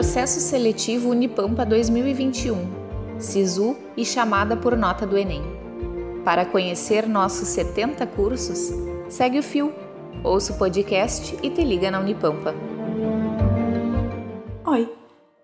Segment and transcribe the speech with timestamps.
[0.00, 5.42] Processo Seletivo Unipampa 2021, SISU e chamada por nota do Enem.
[6.24, 8.72] Para conhecer nossos 70 cursos,
[9.10, 9.74] segue o fio,
[10.24, 12.54] ouça o podcast e te liga na Unipampa.
[14.64, 14.90] Oi!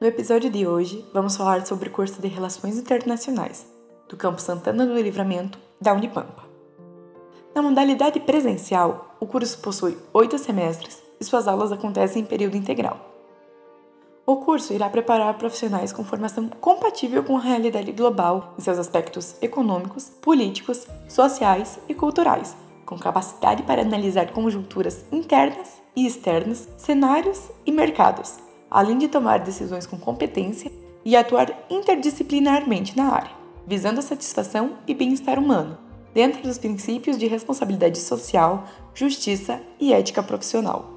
[0.00, 3.66] No episódio de hoje, vamos falar sobre o curso de Relações Internacionais
[4.08, 6.44] do Campo Santana do Livramento da Unipampa.
[7.52, 13.13] Na modalidade presencial, o curso possui oito semestres e suas aulas acontecem em período integral.
[14.26, 19.36] O curso irá preparar profissionais com formação compatível com a realidade global em seus aspectos
[19.42, 22.56] econômicos, políticos, sociais e culturais,
[22.86, 28.38] com capacidade para analisar conjunturas internas e externas, cenários e mercados,
[28.70, 30.72] além de tomar decisões com competência
[31.04, 33.30] e atuar interdisciplinarmente na área,
[33.66, 35.76] visando a satisfação e bem-estar humano,
[36.14, 40.93] dentro dos princípios de responsabilidade social, justiça e ética profissional.